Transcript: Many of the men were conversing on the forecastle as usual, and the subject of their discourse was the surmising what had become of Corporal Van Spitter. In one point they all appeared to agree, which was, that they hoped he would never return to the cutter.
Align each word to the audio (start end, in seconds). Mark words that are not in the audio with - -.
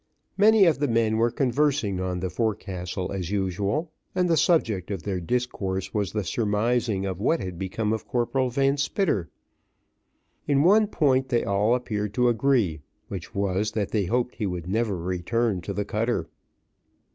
Many 0.35 0.65
of 0.65 0.79
the 0.79 0.87
men 0.87 1.17
were 1.17 1.29
conversing 1.29 1.99
on 1.99 2.21
the 2.21 2.31
forecastle 2.31 3.11
as 3.11 3.29
usual, 3.29 3.91
and 4.15 4.27
the 4.27 4.35
subject 4.35 4.89
of 4.89 5.03
their 5.03 5.19
discourse 5.19 5.93
was 5.93 6.11
the 6.11 6.23
surmising 6.23 7.03
what 7.05 7.39
had 7.39 7.59
become 7.59 7.93
of 7.93 8.07
Corporal 8.07 8.49
Van 8.49 8.77
Spitter. 8.77 9.29
In 10.47 10.63
one 10.63 10.87
point 10.87 11.29
they 11.29 11.43
all 11.43 11.75
appeared 11.75 12.15
to 12.15 12.29
agree, 12.29 12.81
which 13.09 13.35
was, 13.35 13.73
that 13.73 13.91
they 13.91 14.05
hoped 14.05 14.33
he 14.37 14.47
would 14.47 14.67
never 14.67 14.97
return 14.97 15.61
to 15.61 15.71
the 15.71 15.85
cutter. 15.85 16.27